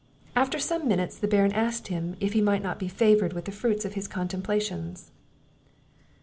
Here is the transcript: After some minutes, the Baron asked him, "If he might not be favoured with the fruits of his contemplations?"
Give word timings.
After 0.35 0.57
some 0.57 0.87
minutes, 0.87 1.19
the 1.19 1.27
Baron 1.27 1.53
asked 1.53 1.89
him, 1.89 2.15
"If 2.19 2.33
he 2.33 2.41
might 2.41 2.63
not 2.63 2.79
be 2.79 2.87
favoured 2.87 3.33
with 3.33 3.45
the 3.45 3.51
fruits 3.51 3.85
of 3.85 3.93
his 3.93 4.07
contemplations?" 4.07 5.11